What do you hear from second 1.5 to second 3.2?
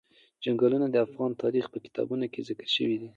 په کتابونو کې ذکر شوی دي.